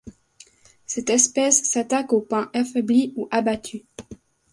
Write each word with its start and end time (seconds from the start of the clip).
Cette 0.87 1.11
espèce 1.11 1.61
s'attaque 1.61 2.11
aux 2.11 2.21
pins 2.21 2.49
affaiblis 2.55 3.13
ou 3.17 3.27
abattus. 3.29 3.83